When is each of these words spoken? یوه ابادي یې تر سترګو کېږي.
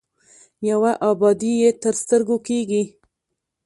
یوه 0.69 0.91
ابادي 1.09 1.53
یې 1.61 1.69
تر 1.81 1.93
سترګو 2.01 2.37
کېږي. 2.47 2.83